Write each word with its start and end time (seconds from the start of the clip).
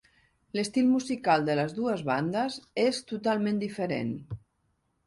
L'estil 0.59 0.87
musical 0.93 1.45
de 1.49 1.57
les 1.61 1.75
dues 1.81 2.01
bandes 2.09 2.59
és 2.87 3.05
totalment 3.13 3.63
diferent. 3.67 4.15